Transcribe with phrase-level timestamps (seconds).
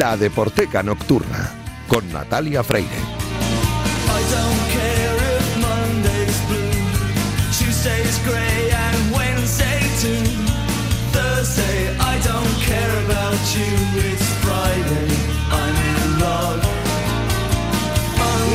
[0.00, 1.52] La Deporteca Nocturna
[1.86, 2.88] con Natalia Freire.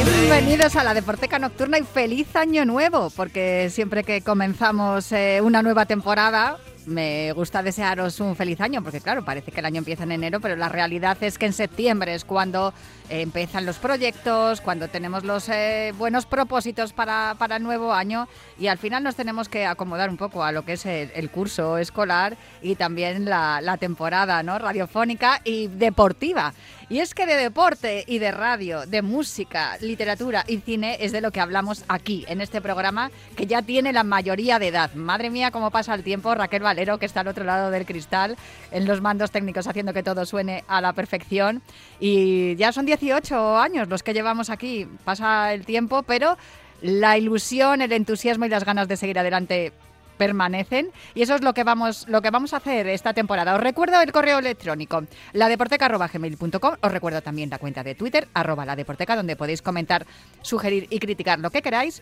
[0.02, 5.62] Bienvenidos a la Deporteca Nocturna y feliz año nuevo, porque siempre que comenzamos eh, una
[5.62, 6.58] nueva temporada,
[6.88, 10.40] me gusta desearos un feliz año, porque claro, parece que el año empieza en enero,
[10.40, 12.74] pero la realidad es que en septiembre es cuando
[13.10, 18.68] empiezan los proyectos, cuando tenemos los eh, buenos propósitos para, para, el nuevo año y
[18.68, 22.38] al final nos tenemos que acomodar un poco a lo que es el, curso escolar
[22.62, 24.58] y también la, la temporada ¿no?
[24.58, 26.54] radiofónica y deportiva.
[26.88, 31.22] Y es que de deporte y de radio, de música, literatura y cine es de
[31.22, 34.94] lo que hablamos aquí, en este programa que ya tiene la mayoría de edad.
[34.94, 36.36] Madre mía, cómo pasa el tiempo.
[36.36, 38.38] Raquel Valero, que está al otro lado del cristal,
[38.72, 41.64] en los mandos técnicos haciendo que todo suene a la perfección.
[42.00, 44.88] Y ya son 18 años los que llevamos aquí.
[45.04, 46.38] Pasa el tiempo, pero
[46.82, 49.74] la ilusión, el entusiasmo y las ganas de seguir adelante
[50.18, 53.56] permanecen y eso es lo que vamos lo que vamos a hacer esta temporada.
[53.56, 59.16] Os recuerdo el correo electrónico ladeporteca@gmail.com, os recuerdo también la cuenta de Twitter arroba ladeporteca
[59.16, 60.06] donde podéis comentar,
[60.42, 62.02] sugerir y criticar lo que queráis.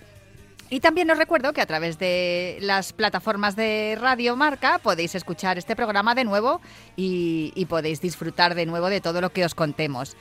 [0.70, 5.58] Y también os recuerdo que a través de las plataformas de Radio Marca podéis escuchar
[5.58, 6.62] este programa de nuevo
[6.96, 10.16] y, y podéis disfrutar de nuevo de todo lo que os contemos.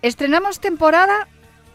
[0.00, 1.28] Estrenamos temporada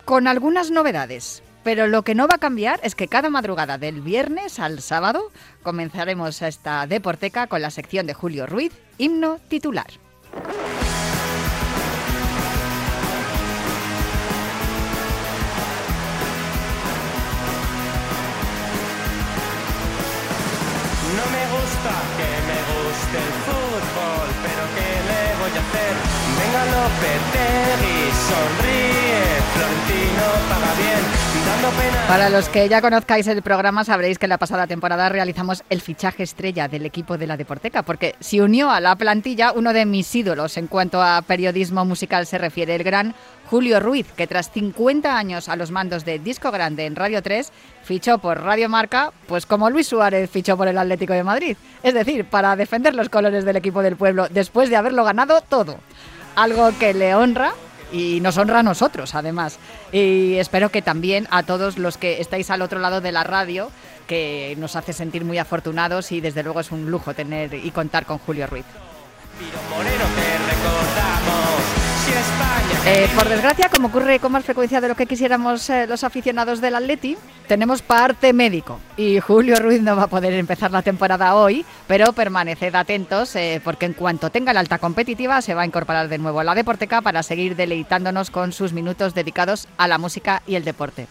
[0.06, 1.43] con algunas novedades.
[1.64, 5.32] Pero lo que no va a cambiar es que cada madrugada del viernes al sábado
[5.64, 9.88] comenzaremos esta deporteca con la sección de Julio Ruiz, himno titular.
[21.14, 25.94] No me gusta que me guste el fútbol, pero ¿qué le voy a hacer?
[26.40, 26.64] Venga
[28.30, 28.93] sonríe,
[32.08, 35.82] para los que ya conozcáis el programa sabréis que en la pasada temporada realizamos el
[35.82, 39.86] fichaje estrella del equipo de la Deporteca, porque se unió a la plantilla uno de
[39.86, 43.16] mis ídolos en cuanto a periodismo musical se refiere, el gran
[43.50, 47.52] Julio Ruiz, que tras 50 años a los mandos de Disco Grande en Radio 3,
[47.84, 51.58] fichó por Radio Marca, pues como Luis Suárez fichó por el Atlético de Madrid.
[51.82, 55.78] Es decir, para defender los colores del equipo del pueblo después de haberlo ganado todo.
[56.36, 57.54] Algo que le honra
[57.94, 59.60] y nos honra a nosotros, además.
[59.92, 63.72] Y espero que también a todos los que estáis al otro lado de la radio,
[64.08, 68.06] que nos hace sentir muy afortunados y desde luego es un lujo tener y contar
[68.06, 68.66] con Julio Ruiz.
[72.86, 76.60] Eh, por desgracia, como ocurre con más frecuencia de lo que quisiéramos eh, los aficionados
[76.60, 77.16] del Atleti,
[77.48, 82.12] tenemos parte médico y Julio Ruiz no va a poder empezar la temporada hoy, pero
[82.12, 86.18] permaneced atentos eh, porque en cuanto tenga la alta competitiva se va a incorporar de
[86.18, 90.56] nuevo a la Deporteca para seguir deleitándonos con sus minutos dedicados a la música y
[90.56, 91.08] el deporte.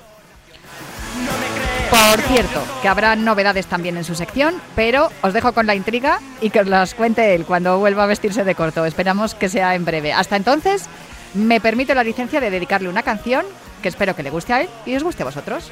[1.92, 6.20] Por cierto, que habrá novedades también en su sección, pero os dejo con la intriga
[6.40, 8.86] y que os las cuente él cuando vuelva a vestirse de corto.
[8.86, 10.14] Esperamos que sea en breve.
[10.14, 10.86] Hasta entonces,
[11.34, 13.44] me permito la licencia de dedicarle una canción
[13.82, 15.70] que espero que le guste a él y os guste a vosotros.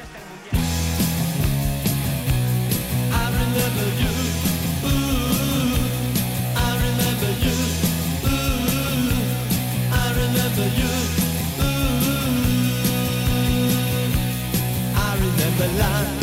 [15.61, 16.17] the line.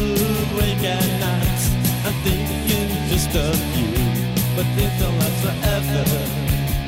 [0.00, 1.64] Awake at nights,
[2.06, 3.90] I'm thinking just of you.
[4.56, 6.04] But these don't last forever,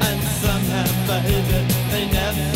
[0.06, 2.53] and some have behavior they never.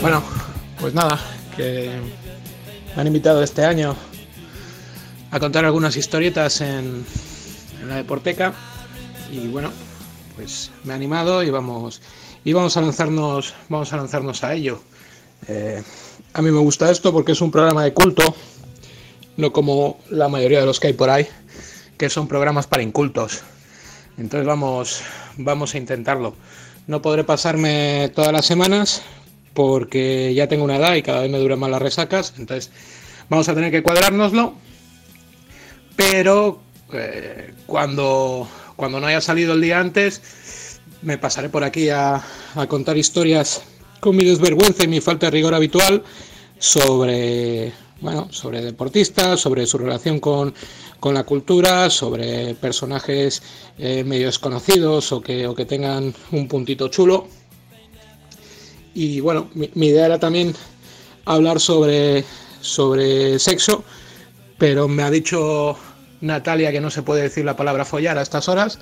[0.00, 0.22] Bueno,
[0.80, 1.18] pues nada,
[1.56, 1.90] que
[2.94, 3.96] me han invitado este año
[5.30, 7.04] a contar algunas historietas en,
[7.86, 8.54] la Deporteca
[9.32, 9.70] y bueno,
[10.36, 12.00] pues me ha animado y vamos
[12.44, 14.80] y vamos a lanzarnos vamos a lanzarnos a ello.
[15.46, 15.82] Eh,
[16.32, 18.34] a mí me gusta esto porque es un programa de culto,
[19.36, 21.26] no como la mayoría de los que hay por ahí,
[21.96, 23.42] que son programas para incultos.
[24.16, 25.02] Entonces vamos
[25.38, 26.34] vamos a intentarlo.
[26.86, 29.02] No podré pasarme todas las semanas
[29.54, 32.70] porque ya tengo una edad y cada vez me duran más las resacas, entonces
[33.28, 34.54] vamos a tener que cuadrárnoslo
[35.98, 36.60] pero
[36.92, 42.22] eh, cuando, cuando no haya salido el día antes, me pasaré por aquí a,
[42.68, 43.62] contar historias
[43.98, 46.04] con mi desvergüenza y mi falta de rigor habitual
[46.60, 50.54] sobre, bueno, sobre deportistas, sobre su relación con,
[51.02, 53.42] la cultura, sobre personajes
[53.78, 57.28] eh, medio desconocidos o que, o que tengan un puntito chulo.
[58.94, 60.54] Y bueno, mi, idea era también
[61.24, 62.24] hablar sobre,
[62.60, 63.84] sobre sexo,
[64.58, 65.76] pero me ha dicho
[66.20, 68.78] Natalia que no se puede decir la palabra follar a estas horas.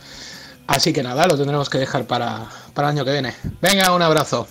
[0.67, 3.35] Así que nada, lo tendremos que dejar para, para el año que viene.
[3.61, 4.49] Venga, un abrazo.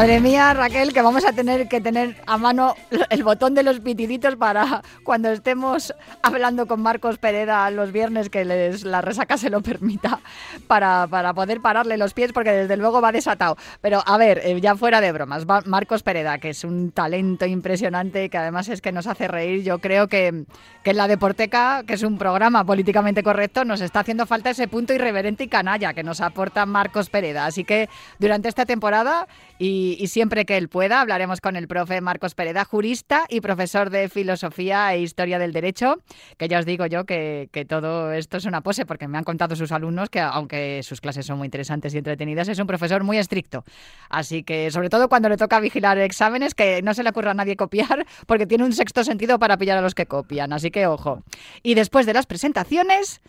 [0.00, 2.74] Madre mía, Raquel, que vamos a tener que tener a mano
[3.10, 8.46] el botón de los pitiditos para cuando estemos hablando con Marcos Pereda los viernes, que
[8.46, 10.20] les, la resaca se lo permita,
[10.66, 13.58] para, para poder pararle los pies, porque desde luego va desatado.
[13.82, 18.30] Pero a ver, eh, ya fuera de bromas, Marcos Pereda, que es un talento impresionante,
[18.30, 20.46] que además es que nos hace reír, yo creo que,
[20.82, 24.66] que en la Deporteca, que es un programa políticamente correcto, nos está haciendo falta ese
[24.66, 27.44] punto irreverente y canalla que nos aporta Marcos Pereda.
[27.44, 29.28] Así que durante esta temporada
[29.62, 34.08] y, siempre que él pueda hablaremos con el profe Marcos Pereda, jurista y profesor de
[34.08, 35.98] filosofía e historia del derecho,
[36.38, 39.54] que ya os digo yo que, todo esto es una pose, porque me han contado
[39.56, 43.18] sus alumnos que aunque sus clases son muy interesantes y entretenidas, es un profesor muy
[43.18, 43.64] estricto.
[44.08, 47.34] Así que sobre todo cuando le toca vigilar exámenes, que no se le ocurra a
[47.34, 50.54] nadie copiar, porque tiene un sexto sentido para pillar a los que copian.
[50.54, 51.22] Así que ojo.
[51.62, 53.20] Y después de las presentaciones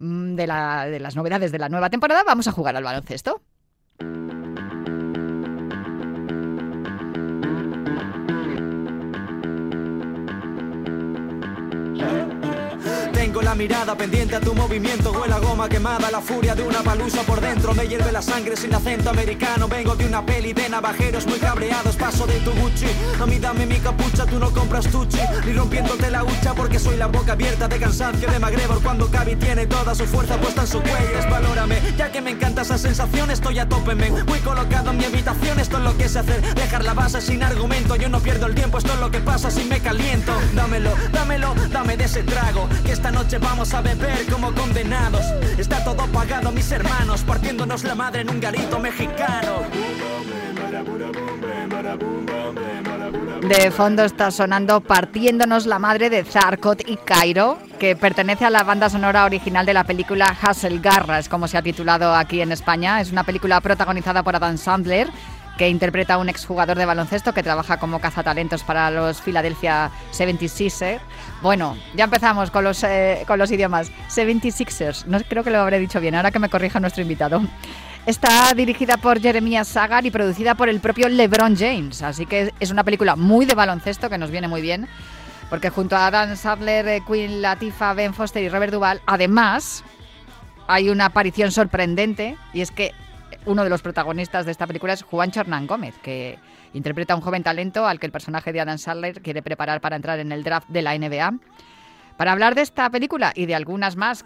[0.00, 0.42] mm, de,
[0.90, 3.40] de las novedades de la nueva temporada, vamos a jugar al baloncesto.
[13.42, 17.22] La mirada pendiente a tu movimiento, huele a goma quemada, la furia de una palusa
[17.22, 17.72] por dentro.
[17.72, 19.68] Me hierve la sangre sin acento americano.
[19.68, 22.86] Vengo de una peli de navajeros muy cabreados, paso de tu Gucci.
[23.18, 25.18] A mí dame mi capucha, tú no compras tuchi.
[25.46, 29.34] Ni rompiéndote la hucha porque soy la boca abierta de cansancio de MacGregor cuando Cavi
[29.36, 31.30] tiene toda su fuerza puesta en su cuello.
[31.30, 34.26] Valórame, ya que me encanta esa sensación, estoy a tope, men.
[34.26, 36.42] Muy colocado en mi habitación, esto es lo que sé hacer.
[36.54, 39.50] Dejar la base sin argumento, yo no pierdo el tiempo, esto es lo que pasa
[39.50, 40.32] si me caliento.
[40.54, 45.20] Dámelo, dámelo, dame de ese trago, que esta noche vamos a beber como condenados.
[45.58, 49.64] Está todo pagado, mis hermanos, partiéndonos la madre en un garito mexicano.
[53.42, 58.64] De fondo está sonando Partiéndonos la madre de Zarkot y Cairo, que pertenece a la
[58.64, 63.00] banda sonora original de la película Hassel Garras, como se ha titulado aquí en España.
[63.00, 65.08] Es una película protagonizada por Adam Sandler
[65.58, 71.00] que interpreta a un exjugador de baloncesto que trabaja como cazatalentos para los Philadelphia 76ers.
[71.42, 73.90] Bueno, ya empezamos con los, eh, con los idiomas.
[74.08, 77.42] 76ers, no creo que lo habré dicho bien, ahora que me corrija nuestro invitado.
[78.06, 82.70] Está dirigida por Jeremiah Sagar y producida por el propio LeBron James, así que es
[82.70, 84.88] una película muy de baloncesto que nos viene muy bien,
[85.50, 89.84] porque junto a Dan Sadler, eh, Queen Latifah, Ben Foster y Robert Duvall, además
[90.68, 92.92] hay una aparición sorprendente y es que
[93.48, 96.38] uno de los protagonistas de esta película es Juan Hernán Gómez, que
[96.74, 99.96] interpreta a un joven talento al que el personaje de Adam Sandler quiere preparar para
[99.96, 101.38] entrar en el draft de la NBA.
[102.16, 104.24] Para hablar de esta película y de algunas más,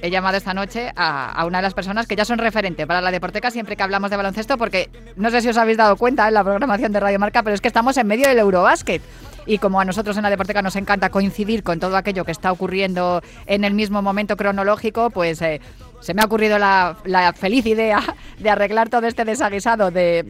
[0.00, 3.10] he llamado esta noche a, una de las personas que ya son referente para la
[3.10, 6.34] Deporteca siempre que hablamos de baloncesto, porque no sé si os habéis dado cuenta en
[6.34, 9.02] la programación de Radio Marca, pero es que estamos en medio del Eurobásquet.
[9.44, 12.52] Y como a nosotros en la Deporteca nos encanta coincidir con todo aquello que está
[12.52, 15.60] ocurriendo en el mismo momento cronológico, pues eh,
[16.02, 16.96] se me ha ocurrido la,
[17.34, 18.00] feliz idea
[18.38, 20.24] de arreglar todo este desaguisado de,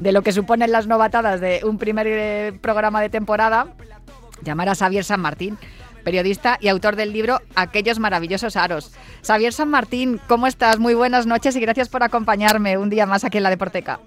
[0.00, 3.68] de, lo que suponen las novatadas de un primer eh, programa de temporada,
[4.42, 5.56] llamar a Xavier San Martín
[6.04, 8.96] periodista y autor del libro Aquellos maravillosos aros.
[9.26, 10.78] Xavier San Martín, ¿cómo estás?
[10.78, 14.00] Muy buenas noches y gracias por acompañarme un día más aquí en la Deporteca.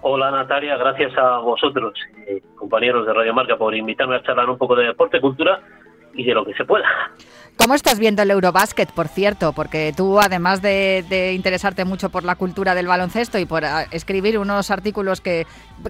[0.00, 1.92] Hola Natalia, gracias a vosotros,
[2.26, 5.60] eh, compañeros de Radio Marca, por invitarme a charlar un poco de deporte, cultura
[6.14, 6.86] y de lo que se pueda.
[7.58, 9.52] ¿Cómo estás viendo el Eurobasket, por cierto?
[9.52, 14.38] Porque tú, además de, interesarte mucho por la cultura del baloncesto y por ah, escribir
[14.38, 15.44] unos artículos que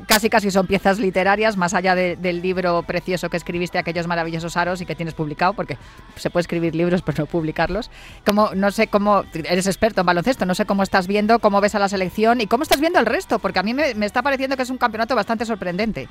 [0.06, 4.80] casi casi son piezas literarias, más allá del libro precioso que escribiste, aquellos maravillosos aros
[4.80, 5.76] y que tienes publicado, porque
[6.16, 7.90] se puede escribir libros pero no publicarlos.
[8.24, 11.74] Como, no sé cómo, eres experto en baloncesto, no sé cómo estás viendo, cómo ves
[11.74, 14.56] a la selección y cómo estás viendo el resto, porque a mí me está pareciendo
[14.56, 16.08] que es un campeonato bastante sorprendente.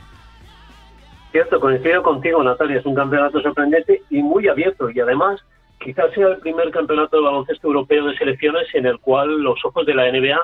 [1.32, 5.44] Cierto, coincido contigo, Natalia, es un campeonato sorprendente y muy abierto y además
[5.80, 9.86] quizás sea el primer campeonato de baloncesto europeo de selecciones en el cual los ojos
[9.86, 10.40] de la NBA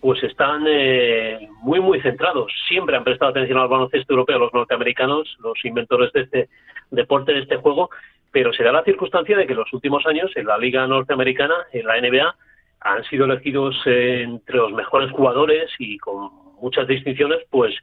[0.00, 2.52] pues están eh, muy muy centrados.
[2.68, 6.48] Siempre han prestado atención al baloncesto europeo los norteamericanos, los inventores de este
[6.90, 7.90] deporte, de este juego,
[8.30, 11.54] pero se da la circunstancia de que en los últimos años en la Liga Norteamericana,
[11.72, 12.36] en la NBA,
[12.80, 16.30] han sido elegidos eh, entre los mejores jugadores y con
[16.60, 17.74] muchas distinciones, pues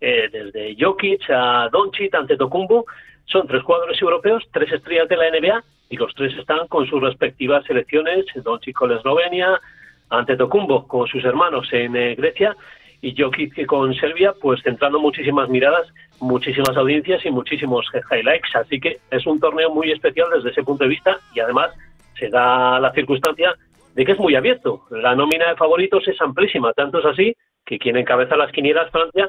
[0.00, 2.86] eh, desde Jokic a Doncic, Antetokounmpo,
[3.26, 7.00] son tres jugadores europeos, tres estrellas de la NBA y los tres están con sus
[7.00, 9.60] respectivas selecciones, Doncic con Eslovenia,
[10.08, 12.56] Antetokounmpo con sus hermanos en eh, Grecia
[13.02, 15.86] y Jokic con Serbia, pues centrando muchísimas miradas,
[16.20, 18.54] muchísimas audiencias y muchísimos highlights.
[18.54, 21.70] Así que es un torneo muy especial desde ese punto de vista y además
[22.18, 23.54] se da la circunstancia
[23.94, 24.82] de que es muy abierto.
[24.90, 29.28] La nómina de favoritos es amplísima, tanto es así que quien encabeza las quinielas, Francia,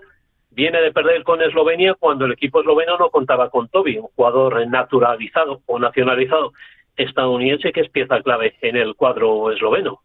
[0.51, 4.67] viene de perder con Eslovenia cuando el equipo esloveno no contaba con Toby, un jugador
[4.67, 6.53] naturalizado o nacionalizado
[6.95, 10.01] estadounidense que es pieza clave en el cuadro esloveno.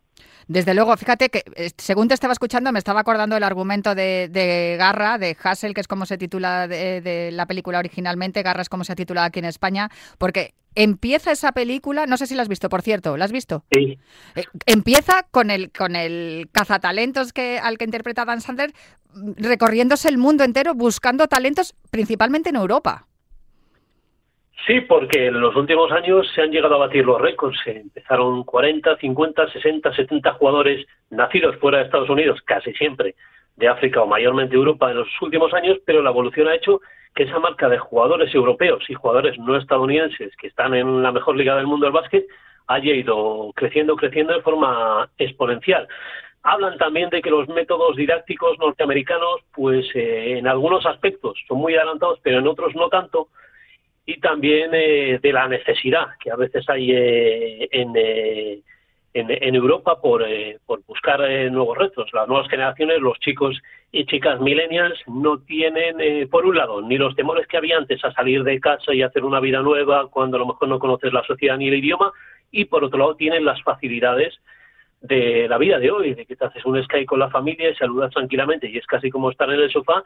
[0.49, 4.77] Desde luego, fíjate que eh, según te estaba escuchando me estaba acordando del argumento de,
[4.79, 8.85] Garra, de Hassel, que es como se titula de, la película originalmente, Garra es como
[8.85, 12.49] se ha titulado aquí en España, porque empieza esa película, no sé si la has
[12.49, 13.65] visto, por cierto, ¿la has visto?
[13.73, 13.99] Sí.
[14.37, 18.73] Eh, empieza con el, con el cazatalentos que, al que interpreta Dan Sandler
[19.15, 23.09] mm, recorriéndose el mundo entero buscando talentos principalmente en Europa.
[24.67, 27.57] Sí, porque en los últimos años se han llegado a batir los récords.
[27.67, 33.15] Empezaron 40, 50, 60, 70 jugadores nacidos fuera de Estados Unidos, casi siempre
[33.55, 36.81] de África o mayormente Europa en los últimos años, pero la evolución ha hecho
[37.15, 41.37] que esa marca de jugadores europeos y jugadores no estadounidenses que están en la mejor
[41.37, 42.27] liga del mundo del básquet
[42.67, 45.87] haya ido creciendo, creciendo de forma exponencial.
[46.43, 51.77] Hablan también de que los métodos didácticos norteamericanos, pues eh, en algunos aspectos son muy
[51.77, 53.29] adelantados, pero en otros no tanto,
[54.07, 58.63] y también eh, de la necesidad que a veces hay eh, en, eh,
[59.13, 60.25] en, Europa por,
[60.65, 61.21] por buscar
[61.51, 62.11] nuevos retos.
[62.13, 63.61] Las nuevas generaciones, los chicos
[63.91, 68.13] y chicas millennials, no tienen, por un lado, ni los temores que había antes a
[68.13, 71.25] salir de casa y hacer una vida nueva cuando a lo mejor no conoces la
[71.25, 72.13] sociedad ni el idioma,
[72.51, 74.39] y por otro lado tienen las facilidades
[75.01, 77.75] de la vida de hoy, de que te haces un Skype con la familia y
[77.75, 80.05] saludas tranquilamente y es casi como estar en el sofá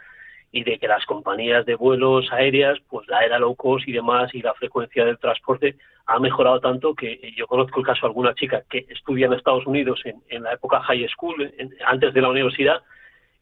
[0.53, 4.43] y de que las compañías de vuelos aéreas, pues la era low y demás, y
[4.43, 5.77] la frecuencia del transporte
[6.07, 9.67] ha mejorado tanto que yo conozco el caso de alguna chica que estudia en Estados
[9.67, 11.53] Unidos en, la época high school,
[11.87, 12.83] antes de la universidad,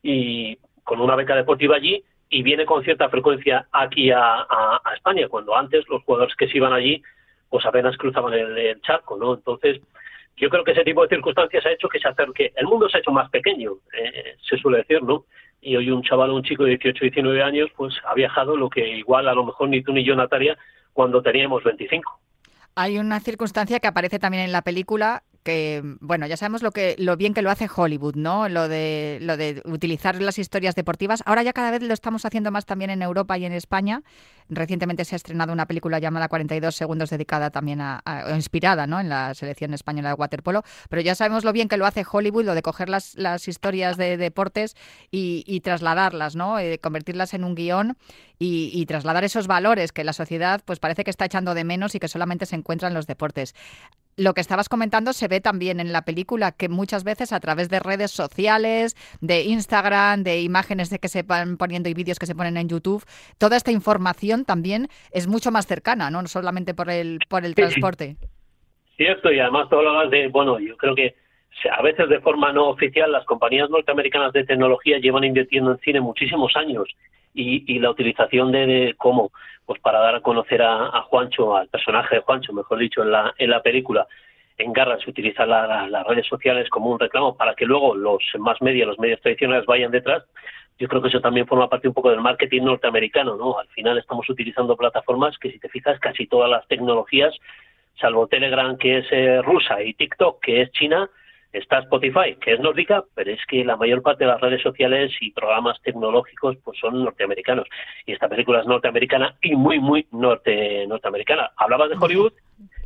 [0.02, 4.46] y con una beca deportiva allí, y viene con cierta frecuencia aquí a,
[4.94, 7.02] España, cuando antes los jugadores que se iban allí,
[7.48, 9.34] pues apenas cruzaban el, charco, ¿no?
[9.34, 9.80] Entonces,
[10.36, 12.98] yo creo que ese tipo de circunstancias ha hecho que se acerque, el mundo se
[12.98, 15.24] ha hecho más pequeño, eh, se suele decir, ¿no?
[15.60, 18.98] Y hoy un chaval, un chico de 18, 19 años, pues ha viajado lo que
[18.98, 20.56] igual a lo mejor ni tú ni yo, Natalia,
[20.92, 22.20] cuando teníamos 25.
[22.74, 26.94] Hay una circunstancia que aparece también en la película que bueno, ya sabemos lo que
[26.98, 28.50] lo bien que lo hace Hollywood, ¿no?
[28.50, 31.22] Lo de utilizar las historias deportivas.
[31.24, 34.02] Ahora ya cada vez lo estamos haciendo más también en Europa y en España.
[34.50, 38.02] Recientemente se ha estrenado una película llamada 42 segundos dedicada también a,
[38.34, 39.00] inspirada, ¿no?
[39.00, 42.44] En la selección española de waterpolo, pero ya sabemos lo bien que lo hace Hollywood,
[42.44, 44.76] lo de coger las, las historias de deportes
[45.10, 46.58] y, trasladarlas, ¿no?
[46.58, 47.96] Eh, convertirlas en un guion
[48.38, 51.94] y, y, trasladar esos valores que la sociedad pues parece que está echando de menos
[51.94, 53.54] y que solamente se encuentran en los deportes
[54.18, 57.70] lo que estabas comentando se ve también en la película, que muchas veces a través
[57.70, 62.26] de redes sociales, de Instagram, de imágenes de que se van poniendo y vídeos que
[62.26, 63.04] se ponen en YouTube,
[63.38, 68.16] toda esta información también es mucho más cercana, no solamente por el, por el transporte.
[68.96, 71.14] Cierto, y además todo lo de, bueno, yo creo que
[71.70, 76.00] a veces de forma no oficial las compañías norteamericanas de tecnología llevan invirtiendo en cine
[76.00, 76.88] muchísimos años
[77.38, 79.30] y, la utilización de, cómo
[79.64, 83.34] pues para dar a conocer a, Juancho, al personaje de Juancho, mejor dicho, en la,
[83.36, 84.06] en la película,
[84.56, 88.60] en Garra se utiliza las redes sociales como un reclamo para que luego los más
[88.60, 90.24] medios, los medios tradicionales vayan detrás.
[90.78, 93.58] Yo creo que eso también forma parte un poco del marketing norteamericano, ¿no?
[93.58, 97.34] Al final estamos utilizando plataformas que, si te fijas, casi todas las tecnologías,
[98.00, 101.10] salvo Telegram, que es eh, rusa, y TikTok, que es china,
[101.58, 105.12] Está Spotify, que es nórdica, pero es que la mayor parte de las redes sociales
[105.20, 107.66] y programas tecnológicos pues son norteamericanos.
[108.06, 111.50] Y esta película es norteamericana y muy, muy norte norteamericana.
[111.56, 112.32] Hablabas de Hollywood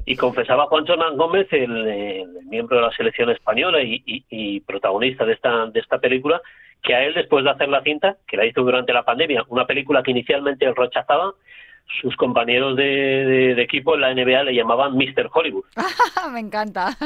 [0.06, 5.34] y confesaba Juan Hernán Gómez, el, miembro de la selección española y, y, protagonista de
[5.34, 6.40] esta, de esta película,
[6.82, 9.66] que a él, después de hacer la cinta, que la hizo durante la pandemia, una
[9.66, 11.34] película que inicialmente rechazaba,
[12.00, 15.28] sus compañeros de, equipo en la NBA le llamaban Mr.
[15.32, 15.64] Hollywood.
[16.32, 16.96] Me encanta.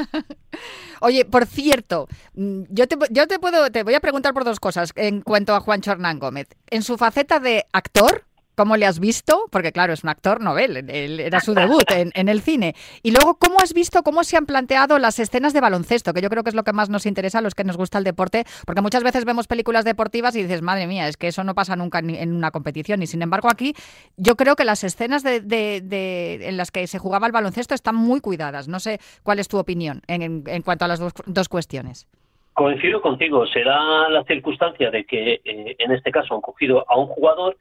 [1.01, 4.59] Oye, por cierto, mm, yo te, yo te puedo, te voy a preguntar por dos
[4.59, 6.47] cosas en cuanto a Juan Hernán Gómez.
[6.69, 8.23] En su faceta de actor,
[8.57, 12.27] cómo le has visto, porque claro, es un actor novel, él, era su debut en,
[12.27, 12.73] el cine.
[13.03, 16.11] Y luego, ¿cómo has visto cómo se han planteado las escenas de baloncesto?
[16.11, 17.99] Que yo creo que es lo que más nos interesa a los que nos gusta
[17.99, 21.43] el deporte, porque muchas veces vemos películas deportivas y dices, madre mía, es que eso
[21.43, 23.03] no pasa nunca en una competición.
[23.03, 23.75] Y sin embargo, aquí
[24.15, 28.21] yo creo que las escenas de, en las que se jugaba el baloncesto están muy
[28.21, 28.67] cuidadas.
[28.67, 32.07] No sé cuál es tu opinión en, cuanto a las dos, cuestiones.
[32.53, 37.05] Coincido contigo, será la circunstancia de que eh, en este caso han cogido a un
[37.05, 37.55] jugador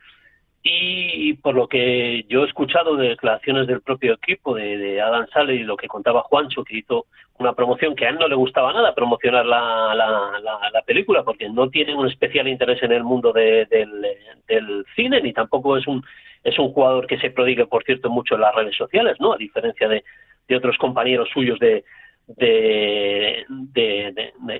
[0.68, 5.54] y por lo que yo he escuchado de declaraciones del propio equipo de, Adam Sale
[5.54, 7.06] y lo que contaba Juancho, que hizo
[7.38, 11.68] una promoción que a él no le gustaba nada promocionar la, la, película, porque no
[11.68, 16.02] tiene un especial interés en el mundo del, cine, ni tampoco es un,
[16.42, 19.32] es un jugador que se prodigue, por cierto, mucho en las redes sociales, ¿no?
[19.32, 20.04] A diferencia de,
[20.48, 21.84] de otros compañeros suyos de,
[22.26, 23.44] de,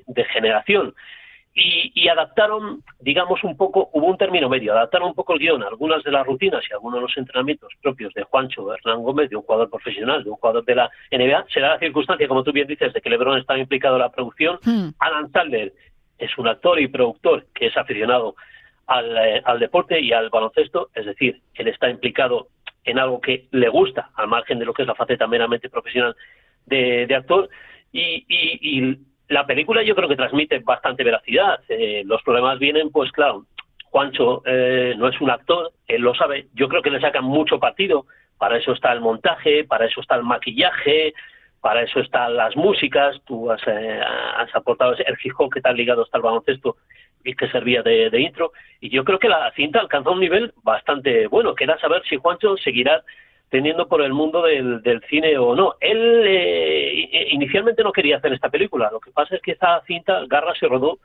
[0.07, 0.95] de generación
[1.59, 6.05] y, adaptaron, digamos, un poco, hubo un término medio, adaptaron un poco el guion, algunas
[6.05, 9.43] de las rutinas y algunos de los entrenamientos propios de Juancho Hernán Gómez, de un
[9.43, 11.47] jugador profesional, de un jugador de la NBA.
[11.49, 14.59] Será la circunstancia, como tú bien dices, de que LeBron estaba implicado en la producción.
[14.65, 14.91] Hmm.
[14.99, 15.73] Alan Sandler
[16.19, 18.37] es un actor y productor que es aficionado
[18.87, 22.49] al, eh, al deporte y al baloncesto, es decir, él está implicado
[22.85, 26.15] en algo que le gusta, al margen de lo que es la faceta meramente profesional
[26.67, 27.49] de, de actor.
[27.93, 31.61] Y, y, y la película yo creo que transmite bastante veracidad.
[31.69, 33.45] Eh, los problemas vienen, pues claro,
[33.91, 37.59] Juancho eh, no es un actor, él lo sabe, yo creo que le sacan mucho
[37.59, 38.07] partido,
[38.39, 41.15] para eso está el montaje, para eso está el maquillaje,
[41.61, 44.01] para eso están las músicas, tú has, eh,
[44.37, 46.77] has aportado el hip que tan ligado hasta el baloncesto
[47.25, 51.27] y que servía de, intro, y yo creo que la cinta alcanza un nivel bastante
[51.27, 53.03] bueno, queda saber si Juancho seguirá
[53.49, 55.75] teniendo por el mundo del, del cine o no.
[55.81, 56.76] Él eh,
[57.31, 60.67] inicialmente no quería hacer esta película, lo que pasa es que esta cinta, Garra, se
[60.67, 60.99] rodó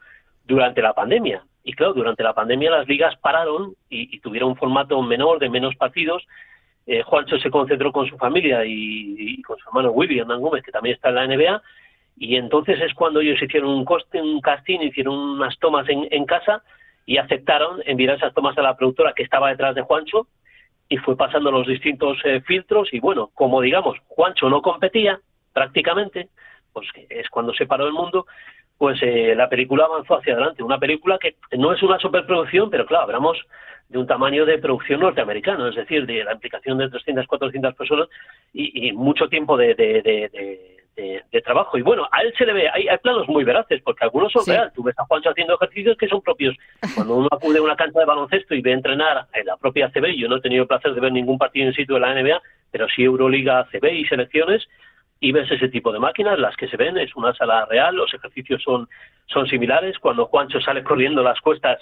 [0.45, 1.43] durante la pandemia.
[1.63, 5.75] Y claro, durante la pandemia las ligas pararon y, tuvieron un formato menor, de menos
[5.75, 6.25] partidos.
[6.87, 10.95] Eh, Juancho se concentró con su familia y, con su hermano William Gómez, que también
[10.95, 11.61] está en la NBA,
[12.17, 16.25] y entonces es cuando ellos hicieron un, coste, un casting, hicieron unas tomas en, en
[16.25, 16.63] casa
[17.05, 20.27] y aceptaron enviar esas tomas a la productora que estaba detrás de Juancho,
[20.91, 25.21] y fue pasando los distintos eh, filtros y bueno, como digamos, Juancho no competía
[25.53, 26.29] prácticamente,
[26.73, 28.25] pues es cuando se paró el mundo,
[28.77, 30.63] pues eh, la película avanzó hacia adelante.
[30.63, 33.37] Una película que no es una superproducción, pero claro, hablamos
[33.91, 38.07] de un tamaño de producción norteamericano, es decir, de la implicación de 300, 400 personas
[38.53, 41.77] y, mucho tiempo de, de, trabajo.
[41.77, 44.73] Y bueno, a él se le ve, hay, planos muy veraces, porque algunos son reales.
[44.73, 46.55] Tú ves a Juancho haciendo ejercicios que son propios.
[46.95, 50.15] Cuando uno acude a una cancha de baloncesto y ve entrenar en la propia CB,
[50.17, 52.41] yo no he tenido el placer de ver ningún partido en sitio de la NBA,
[52.71, 54.67] pero sí Euroliga, CB y selecciones,
[55.23, 58.11] y ves ese tipo de máquinas, las que se ven, es una sala real, los
[58.11, 58.89] ejercicios son,
[59.27, 59.99] son similares.
[59.99, 61.79] Cuando Juancho sale corriendo las cuestas,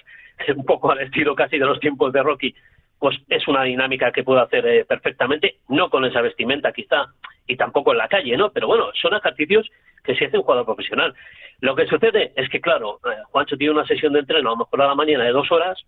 [0.55, 2.53] un poco al estilo casi de los tiempos de Rocky,
[2.99, 7.05] pues es una dinámica que puede hacer eh, perfectamente, no con esa vestimenta quizá,
[7.47, 8.51] y tampoco en la calle, ¿no?
[8.51, 9.69] Pero bueno, son ejercicios
[10.03, 11.15] que se hace un jugador profesional.
[11.61, 14.57] Lo que sucede es que, claro, eh, Juancho tiene una sesión de entreno a lo
[14.57, 15.81] mejor a la mañana de dos horas,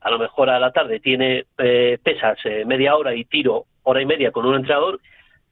[0.00, 4.06] a lo mejor a la tarde tiene eh, pesas media hora y tiro hora y
[4.06, 5.00] media con un entrenador,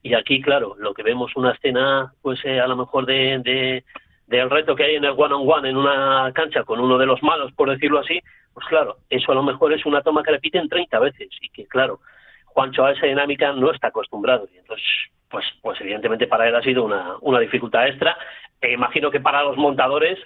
[0.05, 3.83] y aquí, claro, lo que vemos una escena, pues a lo mejor de, de
[4.27, 7.07] del reto que hay en el one on one en una cancha con uno de
[7.07, 8.21] los malos, por decirlo así,
[8.53, 11.65] pues claro, eso a lo mejor es una toma que repiten 30 veces y que,
[11.65, 12.01] claro,
[12.45, 14.47] Juancho a esa dinámica no está acostumbrado.
[14.53, 14.85] Y entonces,
[15.27, 18.15] pues, pues evidentemente para él ha sido una, una dificultad extra.
[18.61, 20.19] E imagino que para los montadores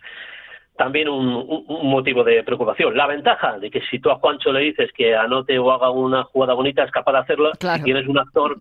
[0.80, 2.96] también un, motivo de preocupación.
[2.96, 6.24] La ventaja de que si tú a Juancho le dices que anote o haga una
[6.24, 7.52] jugada bonita, es capaz de hacerla.
[7.84, 8.58] tienes un actor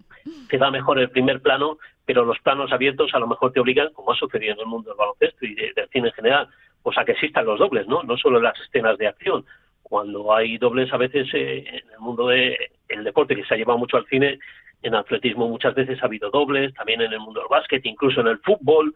[0.50, 3.92] que da mejor el primer plano, pero los planos abiertos a lo mejor te obligan,
[3.92, 6.48] como ha sucedido en el mundo del baloncesto y del cine en general,
[6.82, 8.02] pues a que existan los dobles, ¿no?
[8.02, 9.44] No solo las escenas de acción.
[9.84, 13.78] Cuando hay dobles a veces eh, en el mundo del deporte que se ha llevado
[13.78, 14.40] mucho al cine,
[14.82, 18.26] en atletismo muchas veces ha habido dobles, también en el mundo del básquet, incluso en
[18.26, 18.92] el fútbol.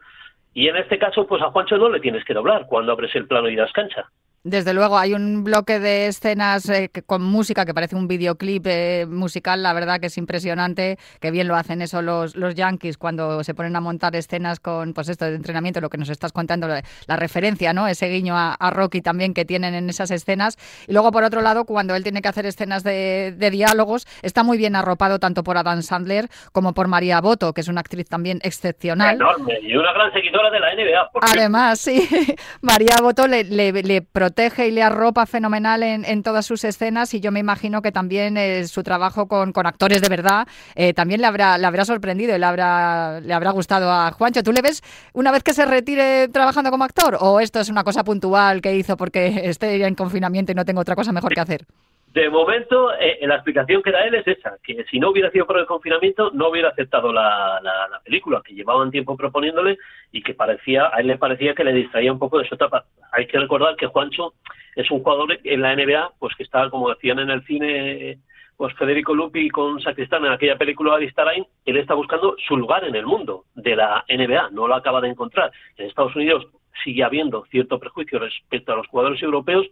[0.53, 3.27] Y en este caso, pues a Juancho no le tienes que doblar cuando abres el
[3.27, 4.05] plano y das cancha.
[4.45, 9.05] Desde luego, hay un bloque de escenas eh, con música que parece un videoclip eh,
[9.07, 13.41] musical, la verdad que es impresionante, que bien lo hacen eso los, los yankees cuando
[13.45, 16.67] se ponen a montar escenas con pues esto de entrenamiento, lo que nos estás contando,
[16.67, 16.83] la,
[17.15, 17.87] referencia, ¿no?
[17.87, 20.57] Ese guiño a, Rocky también que tienen en esas escenas.
[20.87, 24.57] Y luego, por otro lado, cuando él tiene que hacer escenas de, diálogos, está muy
[24.57, 28.39] bien arropado tanto por Adam Sandler como por María Boto, que es una actriz también
[28.43, 29.15] excepcional.
[29.15, 31.11] Enorme, y una gran seguidora de la NBA.
[31.21, 32.09] Además, sí,
[32.61, 37.13] María Boto le, le, le protege y le arropa fenomenal en, en, todas sus escenas
[37.13, 40.93] y yo me imagino que también eh, su trabajo con, con, actores de verdad eh,
[40.93, 44.43] también le habrá, le habrá sorprendido y le habrá, le habrá gustado a Juancho.
[44.43, 44.81] ¿Tú le ves
[45.13, 48.75] una vez que se retire trabajando como actor o esto es una cosa puntual que
[48.75, 51.65] hizo porque esté en confinamiento y no tengo otra cosa mejor que hacer?
[52.13, 55.47] De momento, eh, la explicación que da él es esa, que si no hubiera sido
[55.47, 59.79] por el confinamiento, no hubiera aceptado la, la, película, que llevaban tiempo proponiéndole
[60.11, 62.85] y que parecía, a él le parecía que le distraía un poco de su etapa.
[63.11, 64.35] Hay que recordar que Juancho
[64.75, 68.19] es un jugador en la NBA, pues que está, como decían en el cine,
[68.57, 72.83] pues Federico Lupi con Sacristán en aquella película de Starain, él está buscando su lugar
[72.83, 75.51] en el mundo de la NBA, no lo acaba de encontrar.
[75.77, 76.45] En Estados Unidos
[76.83, 79.65] sigue habiendo cierto prejuicio respecto a los jugadores europeos,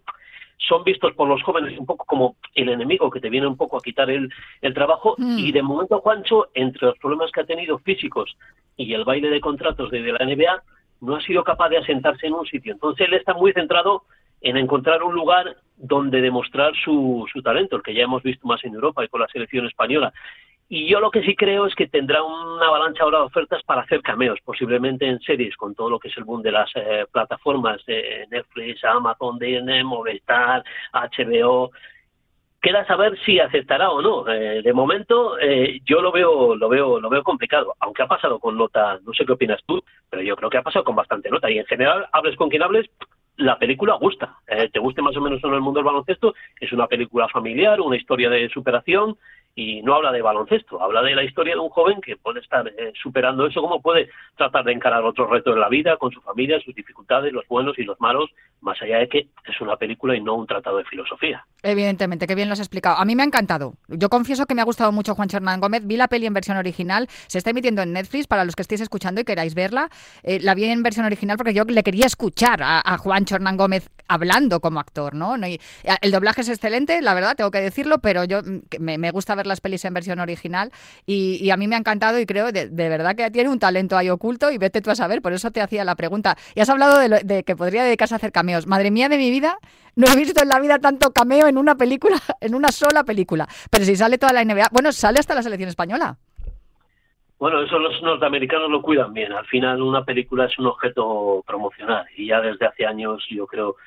[0.67, 3.77] son vistos por los jóvenes un poco como el enemigo que te viene un poco
[3.77, 4.29] a quitar el,
[4.61, 5.39] el trabajo mm.
[5.39, 8.35] y de momento Juancho, entre los problemas que ha tenido físicos
[8.77, 10.63] y el baile de contratos de, la NBA,
[11.01, 12.73] no ha sido capaz de asentarse en un sitio.
[12.73, 14.03] Entonces él está muy centrado
[14.39, 18.63] en encontrar un lugar donde demostrar su, su talento, el que ya hemos visto más
[18.63, 20.13] en Europa y con la selección española.
[20.73, 23.81] Y yo lo que sí creo es que tendrá una avalancha ahora de ofertas para
[23.81, 27.05] hacer cameos, posiblemente en series, con todo lo que es el boom de las eh,
[27.11, 31.71] plataformas de Netflix, Amazon, DN, Movistar, HBO.
[32.61, 34.25] Queda saber si aceptará o no.
[34.29, 37.75] Eh, de momento, eh, yo lo veo, lo veo, lo veo complicado.
[37.81, 40.63] Aunque ha pasado con nota, no sé qué opinas tú, pero yo creo que ha
[40.63, 41.51] pasado con bastante nota.
[41.51, 42.89] Y en general, hables con quien hables,
[43.35, 44.37] la película gusta.
[44.47, 47.97] te guste más o menos en el mundo del baloncesto, es una película familiar, una
[47.97, 49.17] historia de superación
[49.55, 52.67] y no habla de baloncesto, habla de la historia de un joven que puede estar
[52.67, 56.21] eh, superando eso, cómo puede tratar de encarar otros retos en la vida, con su
[56.21, 58.29] familia, sus dificultades, los buenos y los malos,
[58.61, 61.45] más allá de que es una película y no un tratado de filosofía.
[61.63, 62.97] Evidentemente, que bien lo has explicado.
[62.97, 63.73] A mí me ha encantado.
[63.87, 65.85] Yo confieso que me ha gustado mucho Juan Hernán Gómez.
[65.85, 68.81] Vi la peli en versión original, se está emitiendo en Netflix para los que estéis
[68.81, 69.89] escuchando y queráis verla.
[70.23, 73.89] Eh, la vi en versión original porque yo le quería escuchar a, Juan Hernán Gómez
[74.11, 75.35] hablando como actor, ¿no?
[75.47, 75.59] Y,
[76.01, 79.47] el doblaje es excelente, la verdad, tengo que decirlo, pero yo mm, me, gusta ver
[79.47, 80.71] las pelis en versión original
[81.05, 84.09] y, a mí me ha encantado y creo de, verdad que tiene un talento ahí
[84.09, 86.37] oculto y vete tú a saber, por eso te hacía la pregunta.
[86.55, 88.67] Y has hablado de, que podría dedicarse a hacer cameos.
[88.67, 89.57] Madre mía de mi vida,
[89.95, 93.47] no he visto en la vida tanto cameo en una película, en una sola película.
[93.69, 96.17] Pero si sale toda la NBA, bueno, sale hasta la selección española.
[97.41, 99.33] Bueno, eso los norteamericanos lo cuidan bien.
[99.33, 103.77] Al final una película es un objeto promocional y ya desde hace años yo creo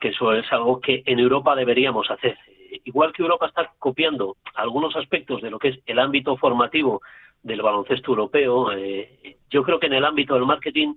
[0.00, 2.36] que eso es algo que en Europa deberíamos hacer
[2.84, 7.00] igual que Europa está copiando algunos aspectos de lo que es el ámbito formativo
[7.42, 10.94] del baloncesto europeo, eh, yo creo que en el ámbito del marketing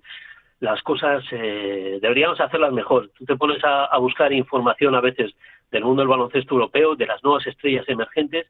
[0.60, 3.10] las cosas eh, deberíamos hacerlas mejor.
[3.18, 5.32] Tú te pones a, buscar información a veces
[5.72, 8.48] del mundo del baloncesto europeo, de las nuevas estrellas emergentes,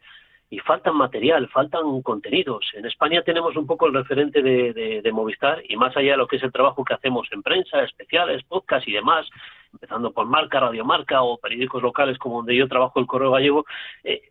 [0.49, 2.69] y faltan material, faltan contenidos.
[2.73, 6.27] En España tenemos un poco el referente de, de, Movistar y más allá de lo
[6.27, 9.29] que es el trabajo que hacemos en prensa, especiales, podcast y demás,
[9.73, 13.65] empezando por Marca, Radiomarca o periódicos locales como donde yo trabajo el Correo Gallego,
[14.03, 14.21] eh,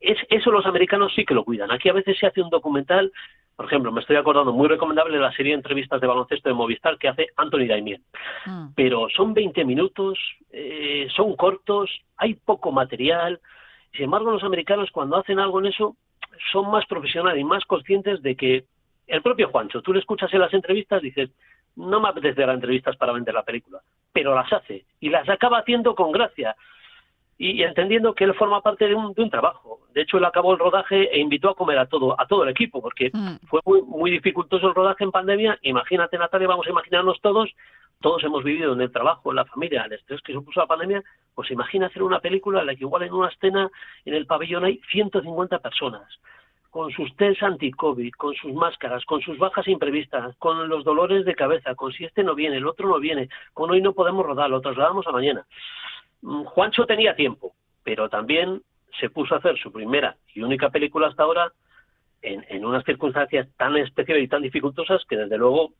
[0.00, 1.70] es, eso los americanos sí que lo cuidan.
[1.70, 3.12] Aquí a veces se hace un documental,
[3.56, 6.98] por ejemplo, me estoy acordando, muy recomendable la serie de entrevistas de baloncesto de Movistar
[6.98, 8.02] que hace Anthony Daimiel.
[8.46, 8.68] Mm.
[8.74, 10.18] Pero son 20 minutos,
[10.50, 13.40] eh, son cortos, hay poco material.
[13.92, 15.96] Sin embargo, los americanos cuando hacen algo en eso
[16.50, 18.64] son más profesionales y más conscientes de que
[19.06, 21.30] el propio Juancho, tú le escuchas en las entrevistas, dices,
[21.76, 23.80] no me apetece dar entrevistas para vender la película,
[24.12, 26.56] pero las hace y las acaba haciendo con gracia
[27.38, 29.80] y entendiendo que él forma parte de un, de un trabajo.
[29.92, 32.50] De hecho, él acabó el rodaje e invitó a comer a todo, a todo el
[32.50, 33.46] equipo, porque mm.
[33.48, 35.58] fue muy, muy dificultoso el rodaje en pandemia.
[35.62, 37.50] Imagínate, Natalia, vamos a imaginarnos todos,
[38.00, 41.02] todos hemos vivido en el trabajo, en la familia, el estrés que supuso la pandemia,
[41.34, 43.68] pues imagina hacer una película en la que igual en una escena
[44.04, 46.06] en el pabellón hay 150 personas
[46.72, 51.34] con sus test anti-COVID, con sus máscaras, con sus bajas imprevistas, con los dolores de
[51.34, 54.48] cabeza, con si este no viene, el otro no viene, con hoy no podemos rodar,
[54.48, 55.44] lo trasladamos a mañana.
[56.22, 57.52] Mm, Juancho tenía tiempo,
[57.84, 58.62] pero también
[58.98, 61.52] se puso a hacer su primera y única película hasta ahora
[62.22, 65.74] en, unas circunstancias tan especiales y tan dificultosas que desde luego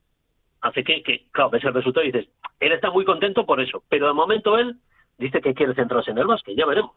[0.61, 2.29] hace que, que, claro, ves el resultado y dices,
[2.61, 4.77] él está muy contento por eso, pero de momento él
[5.19, 6.93] dice que quiere centrarse en el básquet, ya veremos.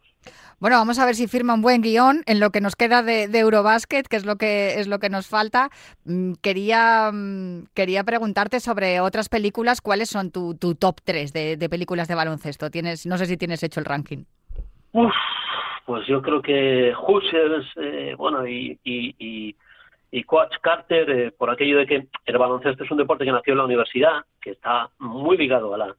[0.58, 3.28] Bueno, vamos a ver si firma un buen guion en lo que nos queda de,
[3.28, 5.70] de Eurobasket, que es lo que es lo que nos falta.
[6.04, 11.68] Mm, quería, mm, quería preguntarte sobre otras películas, ¿cuáles son tu, tu top 3 de,
[11.68, 12.70] películas de baloncesto?
[12.70, 14.24] Tienes, no sé si tienes hecho el ranking.
[15.84, 19.54] pues yo creo que Hoosiers, eh, bueno, y, y,
[20.10, 23.52] y, Coach Carter, eh, por aquello de que el baloncesto es un deporte que nació
[23.52, 25.96] en la universidad, que está muy ligado a la,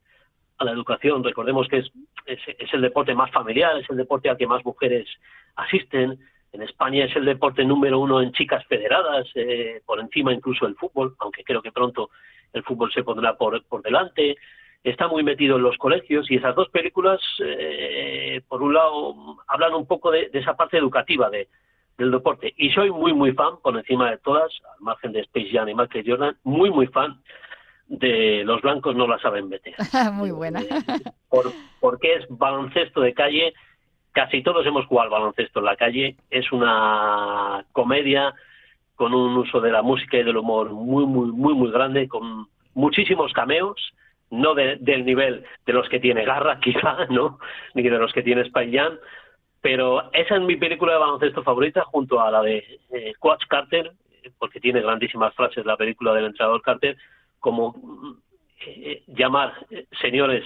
[0.58, 1.24] a la educación.
[1.24, 1.92] Recordemos que es,
[2.26, 5.08] es, el deporte más familiar, es el deporte al que más mujeres
[5.56, 6.20] asisten.
[6.54, 10.76] En España es el deporte número uno en chicas federadas, eh, por encima incluso del
[10.76, 12.10] fútbol, aunque creo que pronto
[12.54, 14.38] el fútbol se pondrá por, por delante.
[14.84, 19.74] Está muy metido en los colegios y esas dos películas, eh, por un lado, hablan
[19.74, 21.50] un poco de, esa parte educativa de,
[21.98, 22.54] del deporte.
[22.58, 25.76] Y soy muy, muy fan, por encima de todas, al margen de Space Jam y
[25.76, 27.20] Michael Jordan, muy, muy fan
[27.88, 29.76] de los blancos no la saben meter.
[30.14, 30.62] Muy buena.
[30.62, 30.68] Eh,
[31.30, 33.54] por, porque es baloncesto de calle
[34.18, 36.16] casi todos hemos jugado al baloncesto en la calle.
[36.32, 38.34] Es una comedia
[38.96, 42.48] con un uso de la música y del humor muy, muy, muy, muy grande, con
[42.74, 43.76] muchísimos cameos,
[44.32, 47.38] no del nivel de los que tiene Garra, quizá, ¿no?
[47.76, 48.98] Ni de los que tiene Spike
[49.62, 52.58] pero esa es mi película de baloncesto favorita, junto a la de
[52.92, 53.92] eh, Coach Carter,
[54.40, 56.98] porque tiene grandísimas frases la película del entrenador Carter,
[57.40, 57.76] como
[58.66, 60.44] eh, llamar eh, señores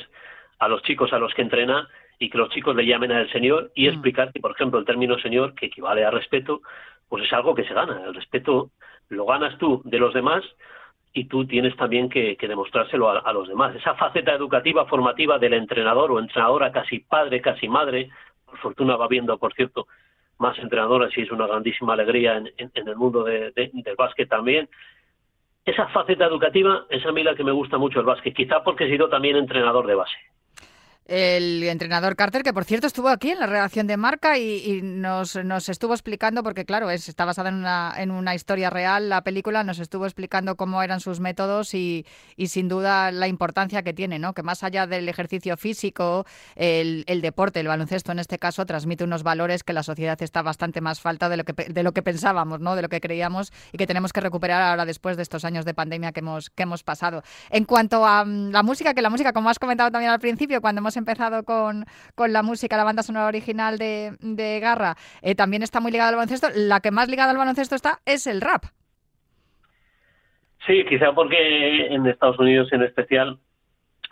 [0.59, 1.87] a los chicos a los que entrena
[2.19, 3.89] y que los chicos le llamen al señor y mm.
[3.89, 6.61] explicar que, por ejemplo, el término señor, que equivale a respeto,
[7.09, 8.01] pues es algo que se gana.
[8.05, 8.71] El respeto
[9.09, 10.43] lo ganas tú de los demás
[11.13, 13.75] y tú tienes también que, demostrárselo a, los demás.
[13.75, 18.09] Esa faceta educativa, formativa del entrenador o entrenadora, casi padre, casi madre,
[18.45, 19.87] por fortuna va viendo, por cierto,
[20.37, 23.53] más entrenadoras y es una grandísima alegría en, el mundo del
[23.97, 24.69] básquet también.
[25.65, 28.85] Esa faceta educativa es a mí la que me gusta mucho el básquet, quizá porque
[28.85, 30.17] he sido también entrenador de base
[31.11, 35.35] el entrenador Carter, que por cierto estuvo aquí en la redacción de Marca y, nos,
[35.35, 39.21] nos, estuvo explicando, porque claro, es, está basada en una, en una historia real la
[39.21, 42.05] película, nos estuvo explicando cómo eran sus métodos y,
[42.37, 44.33] y sin duda la importancia que tiene, ¿no?
[44.33, 49.03] que más allá del ejercicio físico, el, el, deporte, el baloncesto en este caso, transmite
[49.03, 52.03] unos valores que la sociedad está bastante más falta de lo que, de lo que
[52.03, 52.77] pensábamos, ¿no?
[52.77, 55.73] de lo que creíamos y que tenemos que recuperar ahora después de estos años de
[55.73, 57.21] pandemia que hemos, que hemos pasado.
[57.49, 60.61] En cuanto a mm, la música, que la música, como has comentado también al principio,
[60.61, 61.85] cuando hemos empezado con,
[62.15, 66.09] con la música, la banda sonora original de, de Garra, eh, también está muy ligada
[66.09, 66.47] al baloncesto.
[66.55, 68.63] La que más ligada al baloncesto está es el rap.
[70.65, 73.39] Sí, quizá porque en Estados Unidos en especial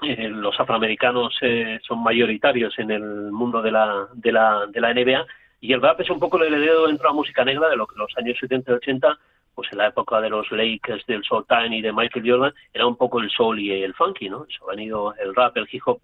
[0.01, 4.93] eh, los afroamericanos eh, son mayoritarios en el mundo de la, de, la, de la
[4.93, 5.25] NBA
[5.61, 7.85] y el rap es un poco el heredero dentro de la música negra de lo
[7.85, 9.19] que los años 70 y 80
[9.59, 12.87] pues en la época de los Lakers, del Soul Time y de Michael Jordan, era
[12.87, 14.45] un poco el soul y el funky, ¿no?
[14.49, 15.99] Eso ha venido el rap, el hip hop,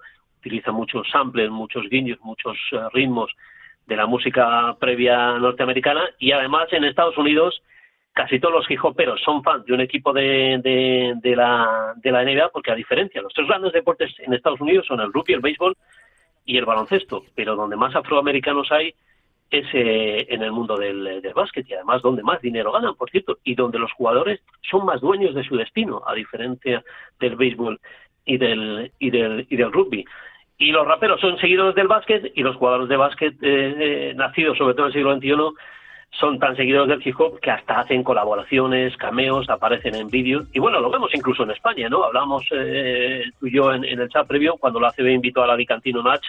[0.45, 3.31] utiliza muchos samples, muchos guiños, muchos eh, ritmos
[3.87, 7.61] de la música previa norteamericana y además en Estados Unidos
[8.13, 10.59] casi todos los hip hoperos son fans de un equipo de,
[11.21, 14.85] de, la, de la NBA porque a diferencia, los tres grandes deportes en Estados Unidos
[14.87, 15.75] son el rugby, el béisbol
[16.45, 18.93] y el baloncesto, pero donde más afroamericanos hay
[19.51, 23.09] es eh, en el mundo del, del básquet y además donde más dinero ganan, por
[23.09, 26.83] cierto, y donde los jugadores son más dueños de su destino, a diferencia
[27.19, 27.79] del béisbol
[28.25, 30.05] y del, y del, y del rugby.
[30.57, 34.57] Y los raperos son seguidores del básquet y los jugadores de básquet eh, eh, nacidos
[34.57, 35.57] sobre todo en el siglo XXI
[36.19, 40.47] son tan seguidores del hip hop que hasta hacen colaboraciones, cameos, aparecen en vídeos.
[40.53, 42.03] Y bueno, lo vemos incluso en España, ¿no?
[42.03, 45.53] Hablamos eh, tú y yo en, el chat previo cuando la ACB invitó a la
[45.53, 46.25] Alicantino Natch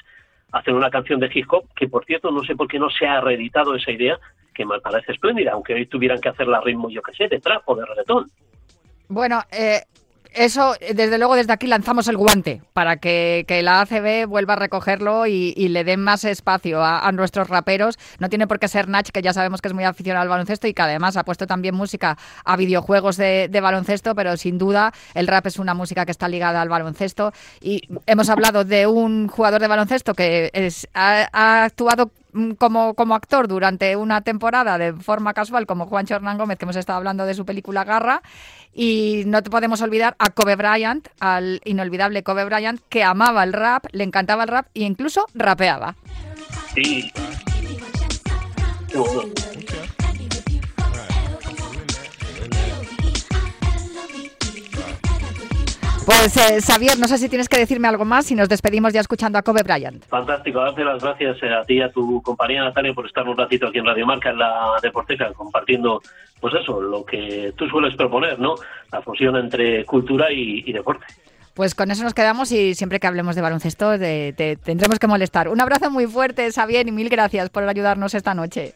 [0.53, 2.91] a hacer una canción de hip hop, que por cierto no sé por qué no
[2.91, 4.19] se ha reeditado esa idea,
[4.55, 7.63] que me parece espléndida, aunque hoy tuvieran que hacerla ritmo, yo qué sé, de trap
[7.69, 8.27] de reggaetón.
[9.09, 9.83] Bueno, eh,
[10.37, 15.27] eso, desde luego, desde aquí lanzamos el guante para que, la ACB vuelva a recogerlo
[15.27, 17.99] y, le den más espacio a, nuestros raperos.
[18.19, 20.69] No tiene por qué ser Nach, que ya sabemos que es muy aficionado al baloncesto
[20.69, 25.27] y que además ha puesto también música a videojuegos de, baloncesto, pero sin duda el
[25.27, 27.33] rap es una música que está ligada al baloncesto.
[27.61, 30.51] Y hemos hablado de un jugador de baloncesto que
[30.93, 32.11] ha actuado
[32.59, 36.77] como, como actor durante una temporada de forma casual, como Juan Hernán Gómez, que hemos
[36.77, 38.23] estado hablando de su película Garra,
[38.73, 43.53] y no te podemos olvidar a Kobe Bryant, al inolvidable Kobe Bryant, que amaba el
[43.53, 45.97] rap, le encantaba el rap e incluso rapeaba.
[56.07, 59.01] Pues eh, Xavier, no sé si tienes que decirme algo más y nos despedimos ya
[59.01, 60.05] escuchando a Kobe Bryant.
[60.05, 63.37] Fantástico, darte las gracias eh, a ti y a tu compañía Natalia por estar un
[63.37, 66.01] ratito aquí en Radio Marca en la Deporteca compartiendo
[66.41, 68.55] pues eso, lo que tú sueles proponer, ¿no?
[68.93, 71.07] La fusión entre cultura y, deporte.
[71.55, 75.49] Pues con eso nos quedamos y siempre que hablemos de baloncesto te, tendremos que molestar.
[75.49, 78.75] Un abrazo muy fuerte, Xavier, y mil gracias por ayudarnos esta noche.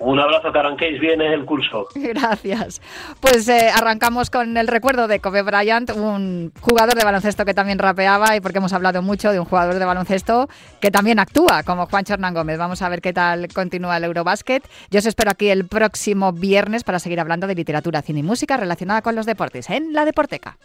[0.00, 1.88] Un abrazo, que arranquéis bien el curso.
[1.94, 2.80] Gracias.
[3.20, 7.78] Pues eh, arrancamos con el recuerdo de Kobe Bryant, un jugador de baloncesto que también
[7.78, 10.48] rapeaba y porque hemos hablado mucho de un jugador de baloncesto
[10.80, 12.58] que también actúa, como Juan Hernán Gómez.
[12.58, 14.62] Vamos a ver qué tal continúa el Eurobasket.
[14.90, 18.56] Yo os espero aquí el próximo viernes para seguir hablando de literatura, cine y música
[18.56, 20.56] relacionada con los deportes en La Deporteca.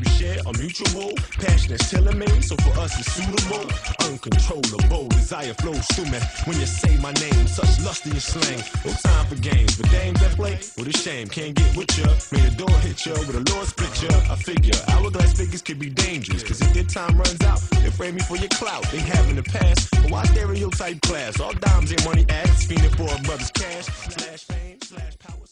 [0.00, 3.64] We share are mutual passion is tailor-made, so for us it's suitable.
[4.06, 7.46] Uncontrollable desire flows through me when you say my name.
[7.46, 8.62] Such lust in your slang.
[8.84, 11.28] No time for games, but games that play, what a shame.
[11.28, 12.06] Can't get with ya.
[12.32, 14.14] Made a door hit ya with a Lord's picture.
[14.30, 18.16] I figure hourglass figures could be dangerous, cause if their time runs out, they frame
[18.16, 18.84] me for your clout.
[18.90, 21.40] They having the past, but why stereotype class?
[21.40, 23.86] All dimes and money ads, fiending for a brother's cash.
[23.86, 25.47] Slash fame, slash power